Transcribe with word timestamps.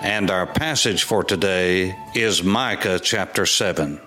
and 0.00 0.30
our 0.30 0.46
passage 0.46 1.02
for 1.02 1.22
today 1.22 1.94
is 2.14 2.42
Micah 2.42 2.98
chapter 2.98 3.44
7. 3.44 4.00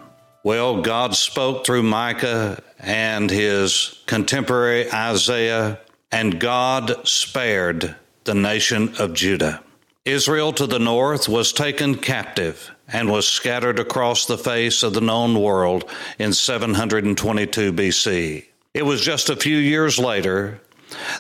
Well, 0.44 0.82
God 0.82 1.16
spoke 1.16 1.66
through 1.66 1.84
Micah 1.84 2.62
and 2.80 3.30
his 3.30 4.02
contemporary 4.08 4.92
Isaiah, 4.92 5.80
and 6.12 6.40
God 6.40 7.08
spared 7.08 7.96
the 8.24 8.34
nation 8.34 8.96
of 8.98 9.14
Judah. 9.14 9.64
Israel 10.04 10.52
to 10.54 10.66
the 10.66 10.80
north 10.80 11.30
was 11.30 11.54
taken 11.54 11.96
captive 11.96 12.72
and 12.88 13.10
was 13.10 13.28
scattered 13.28 13.80
across 13.80 14.26
the 14.26 14.38
face 14.38 14.82
of 14.82 14.94
the 14.94 15.02
known 15.02 15.40
world 15.40 15.90
in 16.18 16.34
722 16.34 17.72
BC. 17.72 18.46
It 18.73 18.86
was 18.86 19.00
just 19.00 19.30
a 19.30 19.36
few 19.36 19.58
years 19.58 20.00
later 20.00 20.60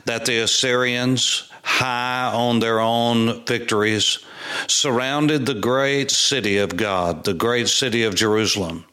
that 0.05 0.25
the 0.25 0.39
Assyrians, 0.39 1.49
high 1.63 2.31
on 2.33 2.59
their 2.59 2.79
own 2.79 3.43
victories, 3.45 4.19
surrounded 4.67 5.45
the 5.45 5.53
great 5.53 6.11
city 6.11 6.57
of 6.57 6.75
God, 6.75 7.23
the 7.23 7.33
great 7.33 7.69
city 7.69 8.03
of 8.03 8.15
Jerusalem. 8.15 8.85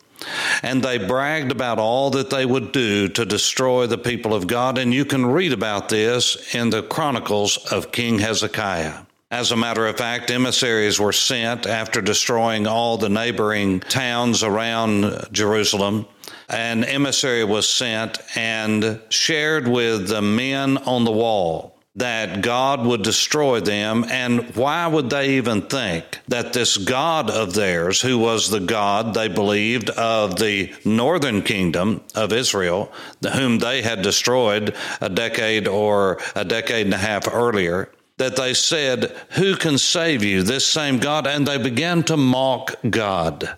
And 0.62 0.82
they 0.82 0.98
bragged 0.98 1.50
about 1.50 1.78
all 1.78 2.10
that 2.10 2.30
they 2.30 2.46
would 2.46 2.72
do 2.72 3.08
to 3.08 3.24
destroy 3.24 3.86
the 3.86 3.98
people 3.98 4.34
of 4.34 4.46
God. 4.46 4.78
And 4.78 4.92
you 4.92 5.04
can 5.04 5.26
read 5.26 5.52
about 5.52 5.88
this 5.88 6.54
in 6.54 6.70
the 6.70 6.82
Chronicles 6.82 7.56
of 7.72 7.92
King 7.92 8.18
Hezekiah. 8.18 9.00
As 9.30 9.52
a 9.52 9.56
matter 9.56 9.86
of 9.86 9.96
fact, 9.96 10.30
emissaries 10.30 11.00
were 11.00 11.12
sent 11.12 11.66
after 11.66 12.02
destroying 12.02 12.66
all 12.66 12.98
the 12.98 13.08
neighboring 13.08 13.80
towns 13.80 14.42
around 14.42 15.28
Jerusalem. 15.32 16.06
An 16.48 16.84
emissary 16.84 17.44
was 17.44 17.68
sent 17.68 18.18
and 18.36 19.00
shared 19.08 19.68
with 19.68 20.08
the 20.08 20.20
men 20.20 20.78
on 20.78 21.04
the 21.04 21.12
wall 21.12 21.79
that 21.96 22.40
God 22.40 22.86
would 22.86 23.02
destroy 23.02 23.60
them. 23.60 24.04
And 24.08 24.54
why 24.54 24.86
would 24.86 25.10
they 25.10 25.36
even 25.36 25.62
think 25.62 26.20
that 26.28 26.52
this 26.52 26.76
God 26.76 27.30
of 27.30 27.54
theirs, 27.54 28.00
who 28.00 28.18
was 28.18 28.48
the 28.48 28.60
God 28.60 29.14
they 29.14 29.28
believed 29.28 29.90
of 29.90 30.36
the 30.36 30.72
northern 30.84 31.42
kingdom 31.42 32.02
of 32.14 32.32
Israel, 32.32 32.92
whom 33.34 33.58
they 33.58 33.82
had 33.82 34.02
destroyed 34.02 34.74
a 35.00 35.08
decade 35.08 35.66
or 35.66 36.20
a 36.36 36.44
decade 36.44 36.86
and 36.86 36.94
a 36.94 36.98
half 36.98 37.26
earlier, 37.32 37.90
that 38.18 38.36
they 38.36 38.54
said, 38.54 39.16
Who 39.30 39.56
can 39.56 39.78
save 39.78 40.22
you? 40.22 40.42
This 40.42 40.66
same 40.66 40.98
God. 40.98 41.26
And 41.26 41.46
they 41.48 41.58
began 41.58 42.02
to 42.04 42.16
mock 42.16 42.74
God. 42.88 43.56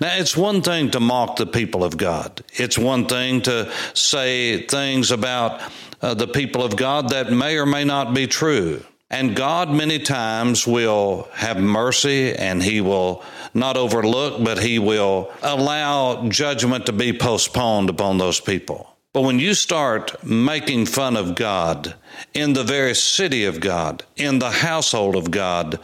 Now, 0.00 0.16
it's 0.16 0.36
one 0.36 0.62
thing 0.62 0.90
to 0.90 1.00
mock 1.00 1.36
the 1.36 1.46
people 1.46 1.84
of 1.84 1.96
God. 1.96 2.42
It's 2.54 2.78
one 2.78 3.06
thing 3.06 3.42
to 3.42 3.72
say 3.94 4.66
things 4.66 5.10
about 5.10 5.60
uh, 6.00 6.14
the 6.14 6.28
people 6.28 6.62
of 6.62 6.76
God 6.76 7.10
that 7.10 7.32
may 7.32 7.56
or 7.56 7.66
may 7.66 7.84
not 7.84 8.14
be 8.14 8.26
true. 8.26 8.82
And 9.10 9.34
God 9.34 9.70
many 9.70 9.98
times 9.98 10.66
will 10.66 11.28
have 11.32 11.58
mercy 11.58 12.34
and 12.34 12.62
He 12.62 12.80
will 12.80 13.22
not 13.54 13.76
overlook, 13.76 14.44
but 14.44 14.62
He 14.62 14.78
will 14.78 15.32
allow 15.42 16.28
judgment 16.28 16.86
to 16.86 16.92
be 16.92 17.12
postponed 17.12 17.88
upon 17.88 18.18
those 18.18 18.38
people. 18.38 18.94
But 19.14 19.22
when 19.22 19.38
you 19.38 19.54
start 19.54 20.22
making 20.22 20.86
fun 20.86 21.16
of 21.16 21.34
God 21.34 21.94
in 22.34 22.52
the 22.52 22.64
very 22.64 22.94
city 22.94 23.46
of 23.46 23.60
God, 23.60 24.04
in 24.16 24.38
the 24.38 24.50
household 24.50 25.16
of 25.16 25.30
God, 25.30 25.80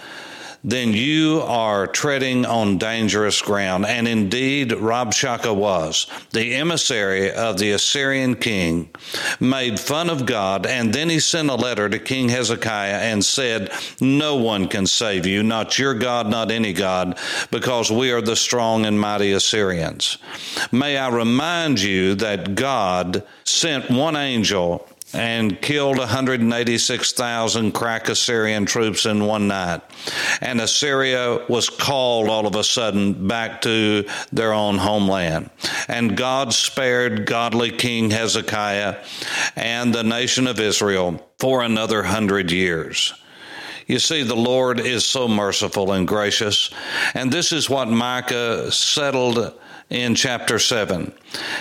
then 0.65 0.95
you 0.95 1.43
are 1.43 1.87
treading 1.87 2.47
on 2.47 2.79
dangerous 2.79 3.43
ground. 3.43 3.85
And 3.85 4.09
indeed, 4.09 4.71
Rabshakeh 4.71 5.55
was. 5.55 6.07
The 6.33 6.55
emissary 6.55 7.31
of 7.31 7.59
the 7.59 7.73
Assyrian 7.73 8.37
king 8.37 8.89
made 9.39 9.79
fun 9.79 10.09
of 10.09 10.25
God, 10.25 10.65
and 10.65 10.93
then 10.93 11.11
he 11.11 11.21
sent 11.21 11.51
a 11.51 11.55
letter 11.55 11.91
to 11.91 11.99
King 11.99 12.31
Hezekiah 12.31 13.01
and 13.01 13.23
said, 13.23 13.71
No 14.01 14.37
one 14.37 14.67
can 14.69 14.87
save 14.87 15.27
you, 15.27 15.43
not 15.43 15.79
your 15.79 15.93
God, 15.93 16.29
not 16.29 16.51
any 16.51 16.73
God, 16.73 17.19
because 17.51 17.91
we 17.91 18.11
are 18.11 18.23
the 18.23 18.35
strong 18.35 18.87
and 18.87 18.99
mighty 18.99 19.33
Assyrians. 19.33 20.17
May 20.73 20.97
I 20.97 21.11
remind 21.11 21.83
you 21.83 22.15
that 22.17 22.55
God 22.55 23.23
sent 23.45 23.91
one 23.91 24.17
angel 24.17 24.89
and 25.13 25.61
killed 25.61 25.99
186,000 25.99 27.73
crack 27.73 28.09
Assyrian 28.09 28.67
troops 28.67 29.07
in 29.07 29.25
one 29.25 29.47
night. 29.47 29.81
And 30.41 30.61
Assyria 30.61 31.45
was 31.49 31.69
called 31.69 32.29
all 32.29 32.47
of 32.47 32.57
a 32.57 32.65
sudden 32.65 33.29
back 33.29 33.63
to 33.63 34.05
their 34.33 34.53
own 34.53 34.79
homeland. 34.79 35.51
And 35.89 36.17
God 36.17 36.53
spared 36.53 37.27
godly 37.27 37.71
King 37.71 38.11
Hezekiah 38.11 39.05
and 39.57 39.95
the 39.95 40.03
nation 40.03 40.47
of 40.47 40.59
Israel 40.59 41.25
for 41.39 41.63
another 41.63 42.03
hundred 42.03 42.51
years. 42.51 43.15
You 43.87 43.99
see, 43.99 44.23
the 44.23 44.35
Lord 44.35 44.81
is 44.81 45.05
so 45.05 45.29
merciful 45.29 45.93
and 45.93 46.09
gracious. 46.09 46.71
And 47.13 47.31
this 47.31 47.53
is 47.53 47.69
what 47.69 47.89
Micah 47.89 48.73
settled 48.73 49.53
in 49.91 50.15
chapter 50.15 50.59
7. 50.59 51.13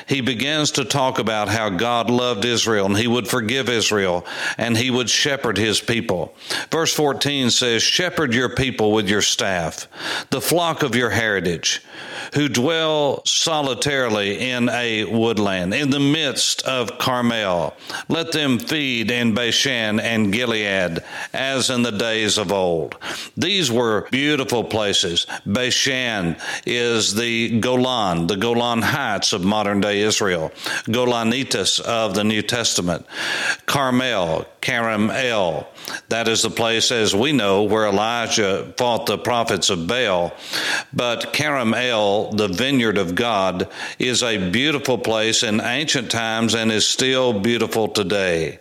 He 0.08 0.22
begins 0.22 0.72
to 0.72 0.86
talk 0.86 1.20
about 1.20 1.50
how 1.50 1.70
God 1.70 2.10
loved 2.10 2.46
Israel 2.46 2.86
and 2.86 2.98
he 2.98 3.08
would 3.08 3.28
forgive 3.28 3.70
Israel 3.70 4.26
and 4.58 4.78
he 4.78 4.90
would 4.90 5.10
shepherd 5.10 5.58
his 5.58 5.80
people. 5.80 6.36
Verse 6.72 6.94
14 6.94 7.50
says, 7.50 7.84
Shepherd 7.84 8.34
your 8.34 8.50
people 8.50 8.92
with 8.92 9.10
your 9.10 9.22
staff, 9.22 9.88
the 10.30 10.42
flock 10.42 10.84
of 10.84 10.96
your 10.96 11.10
heritage, 11.10 11.82
who 12.34 12.50
dwell 12.50 13.22
solitarily 13.26 14.50
in 14.50 14.70
a 14.70 15.06
woodland, 15.06 15.74
in 15.74 15.90
the 15.90 16.00
midst 16.00 16.64
of 16.64 16.98
Carmel. 16.98 17.76
Let 18.08 18.32
them 18.32 18.60
feed 18.60 19.12
in 19.12 19.34
Bashan 19.34 20.00
and 20.00 20.34
Gilead, 20.34 21.04
as 21.34 21.70
in 21.70 21.84
the 21.84 21.92
days 21.92 22.38
of 22.38 22.52
old. 22.52 22.98
These 23.38 23.72
were 23.72 24.08
beautiful 24.12 24.64
places. 24.64 25.28
Bashan 25.46 26.38
is 26.66 27.16
the 27.16 27.60
Golan, 27.60 28.28
the 28.28 28.38
Golan 28.38 28.82
Heights 28.82 29.34
of 29.34 29.44
modern 29.44 29.82
day 29.82 30.02
Israel, 30.02 30.52
Gaulanitis 30.86 31.80
of 31.80 32.16
the 32.16 32.24
New 32.24 32.42
Testament, 32.42 33.06
Carmel, 33.66 34.46
Karam 34.62 35.10
El. 35.10 35.68
That 36.08 36.30
is 36.30 36.44
the 36.44 36.50
place, 36.50 36.92
as 36.92 37.14
we 37.14 37.34
know, 37.34 37.64
where 37.64 37.86
Elijah 37.86 38.74
fought 38.78 39.06
the 39.06 39.18
prophets 39.18 39.70
of 39.70 39.88
Baal. 39.88 40.34
But 40.94 41.34
Karam 41.34 41.74
El, 41.74 42.23
the 42.32 42.48
vineyard 42.48 42.98
of 42.98 43.16
God, 43.16 43.70
is 44.00 44.24
a 44.24 44.50
beautiful 44.50 44.98
place 44.98 45.44
in 45.44 45.62
ancient 45.62 46.12
times 46.12 46.56
and 46.56 46.72
is 46.72 46.86
still 46.86 47.40
beautiful 47.40 47.88
today. 47.88 48.60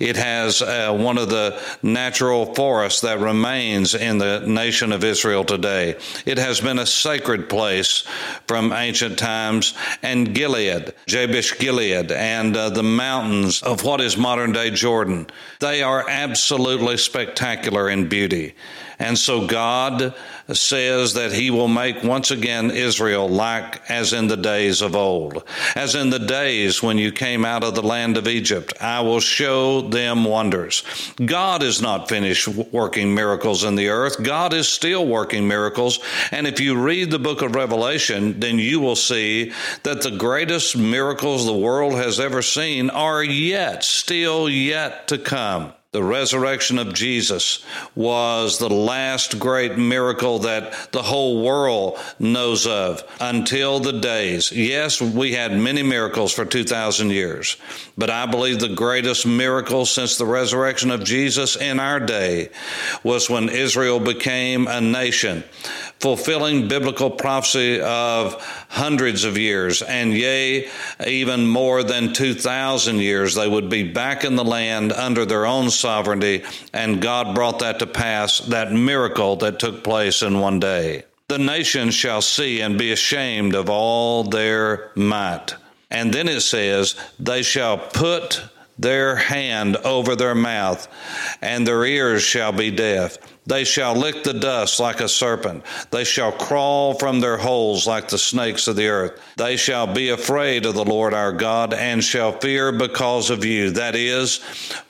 It 0.00 0.16
has 0.16 0.62
uh, 0.62 0.92
one 0.92 1.18
of 1.18 1.30
the 1.30 1.60
natural 1.82 2.54
forests 2.54 3.00
that 3.02 3.20
remains 3.20 3.94
in 3.94 4.18
the 4.18 4.40
nation 4.40 4.92
of 4.92 5.04
Israel 5.04 5.44
today. 5.44 5.96
It 6.26 6.38
has 6.38 6.60
been 6.60 6.78
a 6.78 6.86
sacred 6.86 7.48
place 7.48 8.04
from 8.46 8.72
ancient 8.72 9.18
times, 9.18 9.74
and 10.02 10.34
Gilead, 10.34 10.94
Jabesh 11.06 11.58
Gilead, 11.58 12.10
and 12.12 12.56
uh, 12.56 12.70
the 12.70 12.82
mountains 12.82 13.62
of 13.62 13.84
what 13.84 14.00
is 14.00 14.16
modern 14.16 14.52
day 14.52 14.70
Jordan. 14.70 15.26
They 15.60 15.82
are 15.82 16.08
absolutely 16.08 16.96
spectacular 16.96 17.88
in 17.88 18.08
beauty. 18.08 18.54
And 19.02 19.18
so 19.18 19.46
God 19.48 20.14
says 20.52 21.14
that 21.14 21.32
he 21.32 21.50
will 21.50 21.66
make 21.66 22.04
once 22.04 22.30
again 22.30 22.70
Israel 22.70 23.28
like 23.28 23.90
as 23.90 24.12
in 24.12 24.28
the 24.28 24.36
days 24.36 24.80
of 24.80 24.94
old. 24.94 25.42
As 25.74 25.96
in 25.96 26.10
the 26.10 26.20
days 26.20 26.84
when 26.84 26.98
you 26.98 27.10
came 27.10 27.44
out 27.44 27.64
of 27.64 27.74
the 27.74 27.82
land 27.82 28.16
of 28.16 28.28
Egypt, 28.28 28.72
I 28.80 29.00
will 29.00 29.18
show 29.18 29.80
them 29.80 30.24
wonders. 30.24 30.84
God 31.24 31.64
is 31.64 31.82
not 31.82 32.08
finished 32.08 32.46
working 32.46 33.12
miracles 33.12 33.64
in 33.64 33.74
the 33.74 33.88
earth. 33.88 34.22
God 34.22 34.54
is 34.54 34.68
still 34.68 35.04
working 35.04 35.48
miracles. 35.48 35.98
And 36.30 36.46
if 36.46 36.60
you 36.60 36.80
read 36.80 37.10
the 37.10 37.18
book 37.18 37.42
of 37.42 37.56
Revelation, 37.56 38.38
then 38.38 38.60
you 38.60 38.78
will 38.78 38.96
see 38.96 39.52
that 39.82 40.02
the 40.02 40.12
greatest 40.12 40.76
miracles 40.76 41.44
the 41.44 41.52
world 41.52 41.94
has 41.94 42.20
ever 42.20 42.40
seen 42.40 42.88
are 42.88 43.24
yet, 43.24 43.82
still 43.82 44.48
yet 44.48 45.08
to 45.08 45.18
come. 45.18 45.72
The 45.92 46.02
resurrection 46.02 46.78
of 46.78 46.94
Jesus 46.94 47.62
was 47.94 48.58
the 48.58 48.70
last 48.70 49.38
great 49.38 49.76
miracle 49.76 50.38
that 50.38 50.90
the 50.90 51.02
whole 51.02 51.44
world 51.44 51.98
knows 52.18 52.66
of 52.66 53.04
until 53.20 53.78
the 53.78 54.00
days. 54.00 54.50
Yes, 54.50 55.02
we 55.02 55.32
had 55.32 55.54
many 55.54 55.82
miracles 55.82 56.32
for 56.32 56.46
2,000 56.46 57.10
years, 57.10 57.58
but 57.98 58.08
I 58.08 58.24
believe 58.24 58.58
the 58.58 58.70
greatest 58.70 59.26
miracle 59.26 59.84
since 59.84 60.16
the 60.16 60.24
resurrection 60.24 60.90
of 60.90 61.04
Jesus 61.04 61.56
in 61.56 61.78
our 61.78 62.00
day 62.00 62.48
was 63.04 63.28
when 63.28 63.50
Israel 63.50 64.00
became 64.00 64.68
a 64.68 64.80
nation 64.80 65.44
fulfilling 66.02 66.66
biblical 66.66 67.10
prophecy 67.10 67.80
of 67.80 68.34
hundreds 68.68 69.22
of 69.22 69.38
years, 69.38 69.82
and 69.82 70.12
yea, 70.12 70.68
even 71.06 71.46
more 71.46 71.84
than 71.84 72.12
2,000 72.12 72.98
years, 72.98 73.36
they 73.36 73.48
would 73.48 73.70
be 73.70 73.84
back 73.84 74.24
in 74.24 74.34
the 74.34 74.44
land 74.44 74.92
under 74.92 75.24
their 75.24 75.46
own 75.46 75.70
sovereignty, 75.70 76.42
and 76.72 77.00
God 77.00 77.36
brought 77.36 77.60
that 77.60 77.78
to 77.78 77.86
pass, 77.86 78.40
that 78.40 78.72
miracle 78.72 79.36
that 79.36 79.60
took 79.60 79.84
place 79.84 80.22
in 80.22 80.40
one 80.40 80.58
day. 80.58 81.04
The 81.28 81.38
nations 81.38 81.94
shall 81.94 82.20
see 82.20 82.60
and 82.60 82.76
be 82.76 82.90
ashamed 82.90 83.54
of 83.54 83.70
all 83.70 84.24
their 84.24 84.90
might. 84.96 85.54
And 85.88 86.12
then 86.12 86.26
it 86.26 86.40
says, 86.40 86.96
they 87.20 87.42
shall 87.42 87.78
put 87.78 88.42
their 88.82 89.16
hand 89.16 89.76
over 89.78 90.14
their 90.16 90.34
mouth, 90.34 90.88
and 91.40 91.66
their 91.66 91.84
ears 91.84 92.22
shall 92.22 92.52
be 92.52 92.70
deaf. 92.70 93.18
They 93.44 93.64
shall 93.64 93.96
lick 93.96 94.22
the 94.22 94.34
dust 94.34 94.78
like 94.78 95.00
a 95.00 95.08
serpent. 95.08 95.64
They 95.90 96.04
shall 96.04 96.30
crawl 96.30 96.94
from 96.94 97.18
their 97.18 97.36
holes 97.36 97.86
like 97.86 98.08
the 98.08 98.18
snakes 98.18 98.68
of 98.68 98.76
the 98.76 98.86
earth. 98.86 99.20
They 99.36 99.56
shall 99.56 99.92
be 99.92 100.10
afraid 100.10 100.64
of 100.64 100.74
the 100.74 100.84
Lord 100.84 101.12
our 101.12 101.32
God 101.32 101.74
and 101.74 102.04
shall 102.04 102.38
fear 102.38 102.70
because 102.70 103.30
of 103.30 103.44
you. 103.44 103.70
That 103.70 103.96
is, 103.96 104.38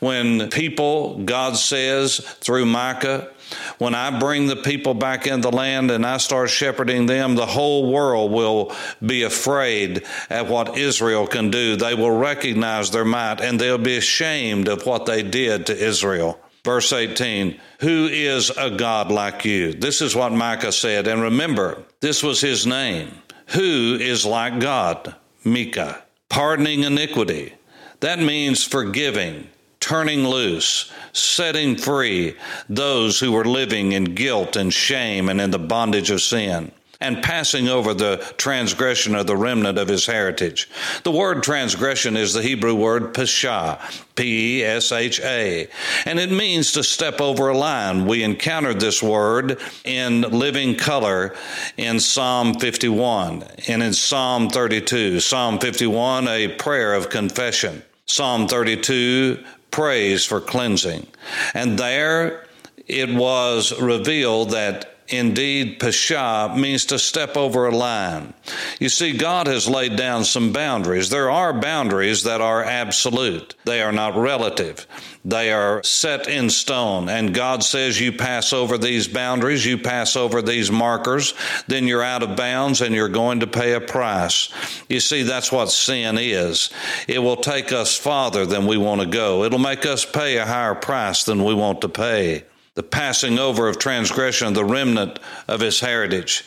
when 0.00 0.50
people, 0.50 1.24
God 1.24 1.56
says 1.56 2.18
through 2.18 2.66
Micah, 2.66 3.30
when 3.78 3.94
I 3.94 4.18
bring 4.18 4.46
the 4.46 4.56
people 4.56 4.94
back 4.94 5.26
in 5.26 5.40
the 5.40 5.50
land 5.50 5.90
and 5.90 6.06
I 6.06 6.16
start 6.18 6.50
shepherding 6.50 7.06
them, 7.06 7.34
the 7.34 7.46
whole 7.46 7.90
world 7.90 8.32
will 8.32 8.74
be 9.04 9.22
afraid 9.22 10.04
at 10.30 10.46
what 10.46 10.78
Israel 10.78 11.26
can 11.26 11.50
do. 11.50 11.76
They 11.76 11.94
will 11.94 12.16
recognize 12.16 12.90
their 12.90 13.04
might 13.04 13.40
and 13.40 13.60
they'll 13.60 13.78
be 13.78 13.96
ashamed 13.96 14.68
of 14.68 14.86
what 14.86 15.06
they 15.06 15.22
did 15.22 15.66
to 15.66 15.76
Israel. 15.76 16.38
Verse 16.64 16.92
18, 16.92 17.60
who 17.80 18.06
is 18.06 18.50
a 18.50 18.70
God 18.70 19.10
like 19.10 19.44
you? 19.44 19.72
This 19.72 20.00
is 20.00 20.14
what 20.14 20.32
Micah 20.32 20.70
said. 20.70 21.08
And 21.08 21.20
remember, 21.20 21.82
this 22.00 22.22
was 22.22 22.40
his 22.40 22.66
name. 22.66 23.10
Who 23.48 23.96
is 24.00 24.24
like 24.24 24.60
God? 24.60 25.16
Micah. 25.44 26.02
Pardoning 26.28 26.84
iniquity. 26.84 27.54
That 27.98 28.20
means 28.20 28.64
forgiving, 28.64 29.48
turning 29.82 30.26
loose, 30.26 30.90
setting 31.12 31.76
free 31.76 32.34
those 32.68 33.18
who 33.18 33.32
were 33.32 33.44
living 33.44 33.92
in 33.92 34.04
guilt 34.04 34.56
and 34.56 34.72
shame 34.72 35.28
and 35.28 35.40
in 35.40 35.50
the 35.50 35.58
bondage 35.58 36.10
of 36.10 36.22
sin 36.22 36.70
and 37.00 37.20
passing 37.20 37.68
over 37.68 37.92
the 37.92 38.16
transgression 38.36 39.16
of 39.16 39.26
the 39.26 39.36
remnant 39.36 39.76
of 39.76 39.88
his 39.88 40.06
heritage. 40.06 40.70
The 41.02 41.10
word 41.10 41.42
transgression 41.42 42.16
is 42.16 42.32
the 42.32 42.42
Hebrew 42.42 42.76
word 42.76 43.12
pesha, 43.12 43.80
P 44.14 44.60
E 44.60 44.64
S 44.64 44.92
H 44.92 45.20
A, 45.20 45.68
and 46.06 46.20
it 46.20 46.30
means 46.30 46.72
to 46.72 46.84
step 46.84 47.20
over 47.20 47.48
a 47.48 47.58
line. 47.58 48.06
We 48.06 48.22
encountered 48.22 48.78
this 48.78 49.02
word 49.02 49.60
in 49.84 50.20
living 50.22 50.76
color 50.76 51.34
in 51.76 51.98
Psalm 51.98 52.54
51 52.54 53.44
and 53.66 53.82
in 53.82 53.92
Psalm 53.92 54.48
32. 54.48 55.18
Psalm 55.18 55.58
51, 55.58 56.28
a 56.28 56.48
prayer 56.48 56.94
of 56.94 57.10
confession. 57.10 57.82
Psalm 58.12 58.46
32, 58.46 59.42
praise 59.70 60.22
for 60.22 60.38
cleansing. 60.38 61.06
And 61.54 61.78
there 61.78 62.44
it 62.86 63.08
was 63.08 63.80
revealed 63.80 64.50
that 64.50 64.91
Indeed, 65.12 65.78
Pesha 65.78 66.56
means 66.56 66.86
to 66.86 66.98
step 66.98 67.36
over 67.36 67.66
a 67.66 67.76
line. 67.76 68.32
You 68.80 68.88
see, 68.88 69.16
God 69.16 69.46
has 69.46 69.68
laid 69.68 69.96
down 69.96 70.24
some 70.24 70.52
boundaries. 70.52 71.10
There 71.10 71.30
are 71.30 71.52
boundaries 71.52 72.22
that 72.22 72.40
are 72.40 72.64
absolute, 72.64 73.54
they 73.64 73.82
are 73.82 73.92
not 73.92 74.16
relative. 74.16 74.86
They 75.24 75.52
are 75.52 75.84
set 75.84 76.26
in 76.26 76.50
stone. 76.50 77.08
And 77.08 77.32
God 77.32 77.62
says, 77.62 78.00
You 78.00 78.10
pass 78.10 78.52
over 78.52 78.76
these 78.76 79.06
boundaries, 79.06 79.64
you 79.64 79.78
pass 79.78 80.16
over 80.16 80.42
these 80.42 80.70
markers, 80.70 81.34
then 81.68 81.86
you're 81.86 82.02
out 82.02 82.24
of 82.24 82.36
bounds 82.36 82.80
and 82.80 82.92
you're 82.94 83.08
going 83.08 83.40
to 83.40 83.46
pay 83.46 83.74
a 83.74 83.80
price. 83.80 84.48
You 84.88 84.98
see, 84.98 85.22
that's 85.22 85.52
what 85.52 85.70
sin 85.70 86.18
is. 86.18 86.70
It 87.06 87.20
will 87.20 87.36
take 87.36 87.70
us 87.70 87.96
farther 87.96 88.46
than 88.46 88.66
we 88.66 88.76
want 88.76 89.00
to 89.00 89.06
go, 89.06 89.44
it'll 89.44 89.58
make 89.60 89.86
us 89.86 90.04
pay 90.04 90.38
a 90.38 90.46
higher 90.46 90.74
price 90.74 91.22
than 91.22 91.44
we 91.44 91.54
want 91.54 91.82
to 91.82 91.88
pay 91.88 92.44
the 92.74 92.82
passing 92.82 93.38
over 93.38 93.68
of 93.68 93.78
transgression, 93.78 94.54
the 94.54 94.64
remnant 94.64 95.18
of 95.46 95.60
his 95.60 95.80
heritage. 95.80 96.42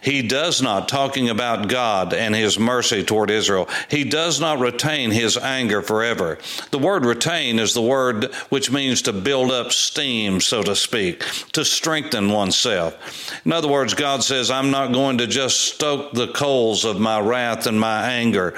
He 0.00 0.22
does 0.22 0.62
not, 0.62 0.86
talking 0.86 1.28
about 1.28 1.66
God 1.66 2.14
and 2.14 2.32
his 2.32 2.60
mercy 2.60 3.02
toward 3.02 3.28
Israel, 3.28 3.68
he 3.88 4.04
does 4.04 4.40
not 4.40 4.60
retain 4.60 5.10
his 5.10 5.36
anger 5.36 5.82
forever. 5.82 6.38
The 6.70 6.78
word 6.78 7.04
retain 7.04 7.58
is 7.58 7.74
the 7.74 7.82
word 7.82 8.32
which 8.50 8.70
means 8.70 9.02
to 9.02 9.12
build 9.12 9.50
up 9.50 9.72
steam, 9.72 10.40
so 10.40 10.62
to 10.62 10.76
speak, 10.76 11.24
to 11.54 11.64
strengthen 11.64 12.30
oneself. 12.30 12.94
In 13.44 13.50
other 13.50 13.66
words, 13.66 13.94
God 13.94 14.22
says, 14.22 14.52
I'm 14.52 14.70
not 14.70 14.92
going 14.92 15.18
to 15.18 15.26
just 15.26 15.60
stoke 15.60 16.12
the 16.12 16.28
coals 16.28 16.84
of 16.84 17.00
my 17.00 17.18
wrath 17.18 17.66
and 17.66 17.80
my 17.80 18.12
anger. 18.12 18.56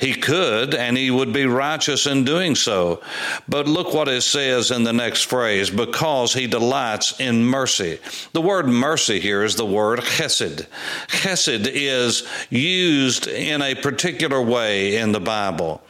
He 0.00 0.14
could, 0.14 0.74
and 0.74 0.96
he 0.96 1.12
would 1.12 1.32
be 1.32 1.46
righteous 1.46 2.08
in 2.08 2.24
doing 2.24 2.56
so. 2.56 3.02
But 3.48 3.68
look 3.68 3.94
what 3.94 4.08
it 4.08 4.22
says 4.22 4.72
in 4.72 4.82
the 4.82 4.92
next 4.92 5.22
phrase 5.26 5.70
because 5.70 6.34
he 6.34 6.48
delights 6.58 7.20
in 7.20 7.44
mercy. 7.44 7.98
The 8.32 8.40
word 8.40 8.66
mercy 8.66 9.20
here 9.20 9.42
is 9.44 9.56
the 9.56 9.66
word 9.66 10.00
chesed. 10.00 10.66
Chesed 11.06 11.70
is 11.70 12.26
used 12.48 13.26
in 13.26 13.60
a 13.60 13.74
particular 13.74 14.40
way 14.40 14.96
in 14.96 15.12
the 15.12 15.20
Bible. 15.20 15.82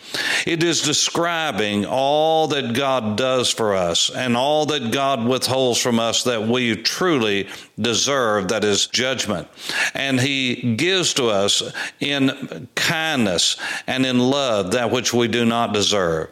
It 0.44 0.64
is 0.64 0.82
describing 0.82 1.86
all 1.86 2.48
that 2.48 2.74
God 2.74 3.16
does 3.16 3.52
for 3.52 3.76
us 3.76 4.10
and 4.10 4.36
all 4.36 4.66
that 4.66 4.90
God 4.90 5.24
withholds 5.24 5.80
from 5.80 6.00
us 6.00 6.24
that 6.24 6.42
we 6.48 6.74
truly 6.74 7.48
deserve, 7.78 8.48
that 8.48 8.64
is 8.64 8.86
judgment. 8.86 9.48
And 9.94 10.20
He 10.20 10.74
gives 10.74 11.14
to 11.14 11.26
us 11.26 11.62
in 12.00 12.68
kindness 12.74 13.56
and 13.86 14.06
in 14.06 14.18
love 14.18 14.72
that 14.72 14.90
which 14.90 15.12
we 15.12 15.28
do 15.28 15.44
not 15.44 15.72
deserve. 15.72 16.30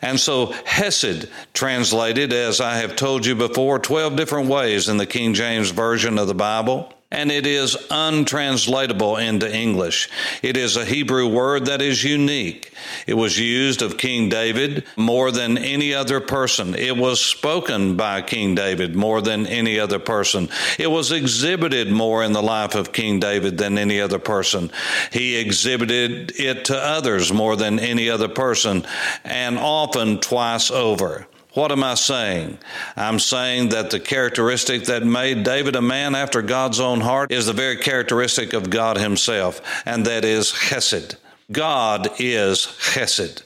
And 0.00 0.20
so, 0.20 0.54
Hesed, 0.64 1.28
translated, 1.52 2.32
as 2.32 2.60
I 2.60 2.76
have 2.76 2.96
told 2.96 3.26
you 3.26 3.34
before, 3.34 3.78
12 3.78 4.16
different 4.16 4.48
ways 4.48 4.88
in 4.88 4.96
the 4.96 5.06
King 5.06 5.34
James 5.34 5.70
Version 5.70 6.18
of 6.18 6.28
the 6.28 6.34
Bible 6.34 6.93
and 7.14 7.30
it 7.30 7.46
is 7.46 7.76
untranslatable 7.90 9.16
into 9.16 9.52
English. 9.52 10.10
It 10.42 10.56
is 10.56 10.76
a 10.76 10.84
Hebrew 10.84 11.28
word 11.28 11.66
that 11.66 11.80
is 11.80 12.02
unique. 12.02 12.72
It 13.06 13.14
was 13.14 13.38
used 13.38 13.82
of 13.82 13.96
King 13.96 14.28
David 14.28 14.84
more 14.96 15.30
than 15.30 15.56
any 15.56 15.94
other 15.94 16.20
person. 16.20 16.74
It 16.74 16.96
was 16.96 17.20
spoken 17.20 17.96
by 17.96 18.22
King 18.22 18.54
David 18.54 18.96
more 18.96 19.22
than 19.22 19.46
any 19.46 19.78
other 19.78 19.98
person. 19.98 20.48
It 20.78 20.90
was 20.90 21.12
exhibited 21.12 21.90
more 21.90 22.24
in 22.24 22.32
the 22.32 22.42
life 22.42 22.74
of 22.74 22.92
King 22.92 23.20
David 23.20 23.58
than 23.58 23.78
any 23.78 24.00
other 24.00 24.18
person. 24.18 24.70
He 25.12 25.36
exhibited 25.36 26.32
it 26.38 26.64
to 26.66 26.76
others 26.76 27.32
more 27.32 27.56
than 27.56 27.78
any 27.78 28.10
other 28.10 28.28
person, 28.28 28.84
and 29.24 29.56
often 29.58 30.18
twice 30.18 30.70
over. 30.70 31.26
What 31.54 31.70
am 31.70 31.84
I 31.84 31.94
saying? 31.94 32.58
I'm 32.96 33.20
saying 33.20 33.68
that 33.68 33.90
the 33.90 34.00
characteristic 34.00 34.86
that 34.86 35.06
made 35.06 35.44
David 35.44 35.76
a 35.76 35.80
man 35.80 36.16
after 36.16 36.42
God's 36.42 36.80
own 36.80 37.00
heart 37.00 37.30
is 37.30 37.46
the 37.46 37.52
very 37.52 37.76
characteristic 37.76 38.52
of 38.52 38.70
God 38.70 38.98
Himself, 38.98 39.60
and 39.86 40.04
that 40.04 40.24
is 40.24 40.50
chesed. 40.50 41.14
God 41.52 42.08
is 42.18 42.58
chesed. 42.58 43.42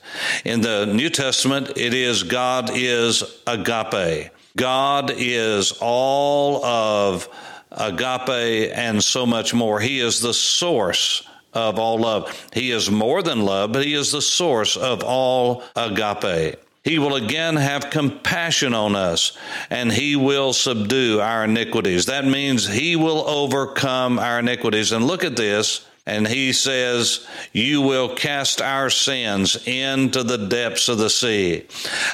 In 0.47 0.63
the 0.63 0.87
New 0.87 1.11
Testament, 1.11 1.73
it 1.77 1.93
is 1.93 2.23
God 2.23 2.71
is 2.73 3.23
agape. 3.47 4.31
God 4.57 5.13
is 5.15 5.73
all 5.81 6.65
of 6.65 7.29
agape 7.71 8.73
and 8.75 9.05
so 9.05 9.27
much 9.27 9.53
more. 9.53 9.81
He 9.81 10.01
is 10.01 10.21
the 10.21 10.33
source 10.33 11.29
of 11.53 11.79
all 11.79 11.99
love. 11.99 12.49
He 12.55 12.71
is 12.71 12.91
more 12.91 13.23
than 13.23 13.45
love, 13.45 13.73
but 13.73 13.85
He 13.85 13.93
is 13.93 14.13
the 14.13 14.23
source 14.23 14.79
of 14.79 15.03
all 15.05 15.63
agape. 15.77 16.57
He 16.85 16.99
will 16.99 17.17
again 17.17 17.57
have 17.57 17.91
compassion 17.91 18.73
on 18.73 18.97
us 18.97 19.37
and 19.69 19.93
he 19.93 20.17
will 20.17 20.53
subdue 20.53 21.21
our 21.21 21.45
iniquities. 21.45 22.07
That 22.07 22.25
means 22.25 22.67
he 22.67 22.97
will 22.97 23.29
overcome 23.29 24.19
our 24.19 24.39
iniquities. 24.39 24.93
And 24.93 25.07
look 25.07 25.25
at 25.25 25.37
this. 25.37 25.85
And 26.07 26.27
he 26.27 26.55
says, 26.55 27.27
You 27.53 27.83
will 27.83 28.15
cast 28.15 28.63
our 28.63 28.89
sins 28.89 29.57
into 29.69 30.23
the 30.23 30.39
depths 30.39 30.89
of 30.89 30.97
the 30.97 31.11
sea. 31.11 31.67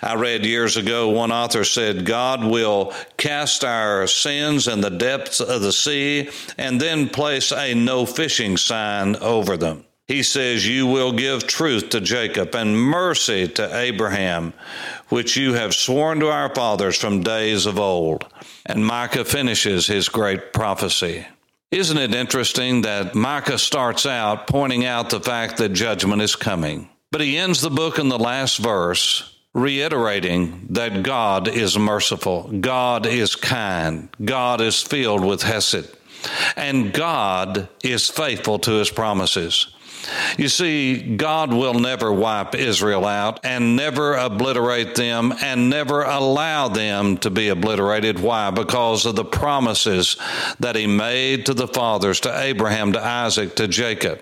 I 0.03 0.17
read 0.17 0.45
years 0.45 0.77
ago, 0.77 1.11
one 1.11 1.31
author 1.31 1.63
said, 1.63 2.05
God 2.05 2.45
will 2.45 2.93
cast 3.17 3.65
our 3.65 4.09
sins 4.09 4.67
in 4.67 4.81
the 4.81 4.91
depths 4.91 5.41
of 5.41 5.63
the 5.63 5.73
sea 5.73 6.29
and 6.59 6.81
then 6.81 7.09
place 7.09 7.53
a 7.53 7.75
no 7.75 8.05
fishing 8.05 8.57
sign 8.57 9.15
over 9.17 9.57
them. 9.57 9.85
He 10.07 10.23
says, 10.23 10.67
You 10.67 10.87
will 10.87 11.13
give 11.13 11.47
truth 11.47 11.91
to 11.91 12.01
Jacob 12.01 12.55
and 12.55 12.79
mercy 12.79 13.49
to 13.49 13.77
Abraham, 13.77 14.53
which 15.09 15.37
you 15.37 15.55
have 15.55 15.75
sworn 15.75 16.21
to 16.21 16.29
our 16.29 16.55
fathers 16.55 16.97
from 16.97 17.23
days 17.23 17.65
of 17.67 17.79
old. 17.79 18.27
And 18.67 18.85
Micah 18.85 19.25
finishes 19.25 19.87
his 19.87 20.09
great 20.09 20.53
prophecy. 20.53 21.27
Isn't 21.71 21.99
it 21.99 22.15
interesting 22.15 22.83
that 22.83 23.15
Micah 23.15 23.59
starts 23.59 24.07
out 24.07 24.47
pointing 24.47 24.85
out 24.85 25.11
the 25.11 25.21
fact 25.21 25.57
that 25.57 25.71
judgment 25.71 26.23
is 26.23 26.37
coming? 26.37 26.89
But 27.11 27.21
he 27.21 27.39
ends 27.39 27.61
the 27.61 27.71
book 27.71 27.99
in 27.99 28.09
the 28.09 28.19
last 28.19 28.59
verse 28.59 29.35
reiterating 29.55 30.67
that 30.71 31.03
God 31.03 31.49
is 31.49 31.79
merciful, 31.79 32.51
God 32.61 33.07
is 33.07 33.37
kind, 33.37 34.09
God 34.23 34.61
is 34.61 34.83
filled 34.83 35.25
with 35.25 35.43
Hesed, 35.43 35.89
and 36.57 36.93
God 36.93 37.69
is 37.83 38.11
faithful 38.11 38.59
to 38.61 38.73
his 38.73 38.91
promises. 38.91 39.74
You 40.37 40.49
see, 40.49 41.17
God 41.17 41.53
will 41.53 41.75
never 41.75 42.13
wipe 42.13 42.55
Israel 42.55 43.07
out 43.07 43.41
and 43.45 43.77
never 43.77 44.15
obliterate 44.15 44.95
them 44.95 45.33
and 45.43 45.71
never 45.71 46.03
allow 46.03 46.69
them 46.69 47.17
to 47.19 47.31
be 47.31 47.49
obliterated. 47.49 48.19
Why? 48.19 48.51
Because 48.51 49.07
of 49.07 49.17
the 49.17 49.25
promises 49.25 50.17
that 50.61 50.77
He 50.77 50.87
made 50.87 51.47
to 51.47 51.55
the 51.55 51.69
fathers, 51.69 52.21
to 52.21 52.41
Abraham, 52.41 52.93
to 52.93 53.05
Isaac, 53.05 53.57
to 53.57 53.69
Jacob. 53.69 54.21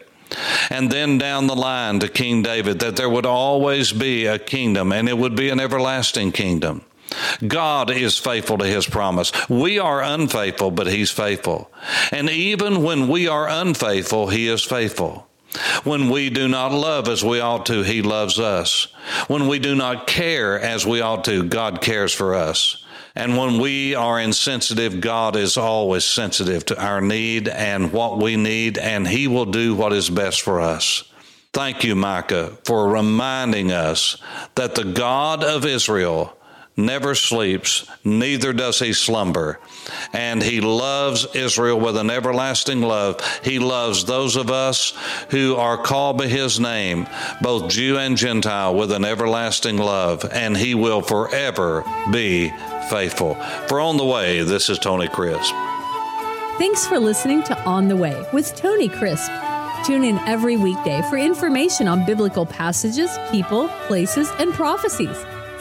And 0.70 0.90
then 0.90 1.18
down 1.18 1.46
the 1.46 1.54
line 1.54 2.00
to 2.00 2.08
King 2.08 2.42
David, 2.42 2.78
that 2.80 2.96
there 2.96 3.10
would 3.10 3.26
always 3.26 3.92
be 3.92 4.26
a 4.26 4.38
kingdom 4.38 4.92
and 4.92 5.08
it 5.08 5.18
would 5.18 5.36
be 5.36 5.50
an 5.50 5.60
everlasting 5.60 6.32
kingdom. 6.32 6.84
God 7.46 7.90
is 7.90 8.16
faithful 8.16 8.58
to 8.58 8.64
his 8.64 8.86
promise. 8.86 9.32
We 9.48 9.78
are 9.78 10.02
unfaithful, 10.02 10.70
but 10.70 10.86
he's 10.86 11.10
faithful. 11.10 11.70
And 12.10 12.30
even 12.30 12.82
when 12.82 13.08
we 13.08 13.28
are 13.28 13.48
unfaithful, 13.48 14.28
he 14.28 14.48
is 14.48 14.62
faithful. 14.62 15.28
When 15.84 16.08
we 16.08 16.30
do 16.30 16.48
not 16.48 16.72
love 16.72 17.08
as 17.08 17.24
we 17.24 17.40
ought 17.40 17.66
to, 17.66 17.82
He 17.82 18.02
loves 18.02 18.38
us. 18.38 18.88
When 19.28 19.48
we 19.48 19.58
do 19.58 19.74
not 19.74 20.06
care 20.06 20.58
as 20.58 20.86
we 20.86 21.00
ought 21.00 21.24
to, 21.24 21.42
God 21.44 21.80
cares 21.80 22.12
for 22.12 22.34
us. 22.34 22.84
And 23.14 23.36
when 23.36 23.60
we 23.60 23.94
are 23.94 24.18
insensitive, 24.18 25.00
God 25.00 25.36
is 25.36 25.58
always 25.58 26.04
sensitive 26.04 26.64
to 26.66 26.82
our 26.82 27.02
need 27.02 27.48
and 27.48 27.92
what 27.92 28.18
we 28.18 28.36
need, 28.36 28.78
and 28.78 29.06
He 29.06 29.28
will 29.28 29.44
do 29.44 29.74
what 29.74 29.92
is 29.92 30.08
best 30.08 30.40
for 30.40 30.60
us. 30.60 31.04
Thank 31.52 31.84
you, 31.84 31.94
Micah, 31.94 32.56
for 32.64 32.88
reminding 32.88 33.70
us 33.70 34.16
that 34.54 34.74
the 34.74 34.84
God 34.84 35.44
of 35.44 35.66
Israel 35.66 36.34
never 36.76 37.14
sleeps, 37.14 37.86
neither 38.04 38.52
does 38.52 38.78
he 38.78 38.92
slumber. 38.92 39.60
And 40.12 40.42
he 40.42 40.60
loves 40.60 41.26
Israel 41.34 41.78
with 41.78 41.96
an 41.96 42.10
everlasting 42.10 42.80
love. 42.80 43.20
He 43.44 43.58
loves 43.58 44.04
those 44.04 44.36
of 44.36 44.50
us 44.50 44.94
who 45.30 45.56
are 45.56 45.78
called 45.78 46.18
by 46.18 46.28
his 46.28 46.58
name, 46.58 47.06
both 47.40 47.70
Jew 47.70 47.98
and 47.98 48.16
Gentile, 48.16 48.74
with 48.74 48.92
an 48.92 49.04
everlasting 49.04 49.78
love. 49.78 50.24
And 50.30 50.56
he 50.56 50.74
will 50.74 51.02
forever 51.02 51.84
be 52.10 52.50
faithful. 52.88 53.34
For 53.68 53.80
On 53.80 53.96
the 53.96 54.04
Way, 54.04 54.42
this 54.42 54.68
is 54.68 54.78
Tony 54.78 55.08
Crisp. 55.08 55.54
Thanks 56.58 56.86
for 56.86 56.98
listening 56.98 57.42
to 57.44 57.58
On 57.64 57.88
the 57.88 57.96
Way 57.96 58.24
with 58.32 58.54
Tony 58.54 58.88
Crisp. 58.88 59.30
Tune 59.84 60.04
in 60.04 60.18
every 60.28 60.56
weekday 60.56 61.02
for 61.10 61.16
information 61.16 61.88
on 61.88 62.06
biblical 62.06 62.46
passages, 62.46 63.10
people, 63.32 63.68
places, 63.88 64.28
and 64.38 64.52
prophecies. 64.52 65.16